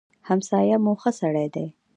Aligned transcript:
همسايه 0.27 0.75
مو 0.83 0.93
ښه 1.01 1.11
سړی 1.19 1.47
دی. 1.55 1.67